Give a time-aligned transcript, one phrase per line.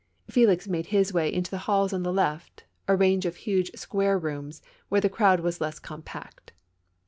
[0.27, 4.17] Felix made his vray into the halls on the left, a range of huge square
[4.17, 6.53] rooms, wdiere the crowd was less com pact.